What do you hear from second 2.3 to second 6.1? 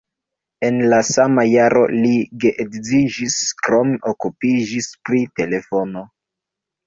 geedziĝis, krome okupiĝis pri telefono.